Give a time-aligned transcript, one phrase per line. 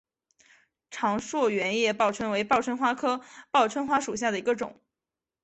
[0.89, 4.81] 长蒴圆叶报春为报春花科报春花属下的一个种。